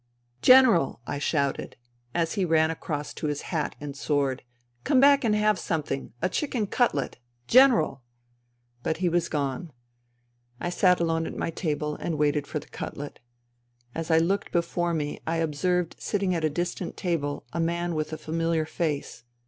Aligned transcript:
"General!" 0.51 0.99
I 1.15 1.19
shouted, 1.19 1.75
as 2.15 2.33
he 2.33 2.43
ran 2.43 2.71
across 2.71 3.13
to 3.13 3.27
his 3.27 3.43
hat 3.53 3.75
and 3.79 3.95
sword." 3.95 4.41
Come 4.83 4.99
back 4.99 5.23
and 5.23 5.35
have 5.35 5.59
something. 5.59 6.11
A 6.23 6.27
chicken 6.27 6.65
cutlet. 6.65 7.19
General!" 7.45 8.01
But 8.81 8.97
he 8.97 9.09
was 9.09 9.29
gone. 9.29 9.71
I 10.59 10.71
sat 10.71 10.99
alone 10.99 11.27
at 11.27 11.37
my 11.37 11.51
table 11.51 11.97
and 11.97 12.17
waited 12.17 12.47
for 12.47 12.57
the 12.57 12.65
cutlet. 12.69 13.19
As 13.93 14.09
I 14.09 14.17
looked 14.17 14.51
before 14.51 14.95
me 14.95 15.19
I 15.27 15.35
observed 15.37 15.95
sitting 15.99 16.33
at 16.33 16.43
a 16.43 16.49
distant 16.49 16.97
table 16.97 17.45
a 17.53 17.59
man 17.59 17.93
with 17.93 18.11
a 18.11 18.17
familiar 18.17 18.65
face. 18.65 19.23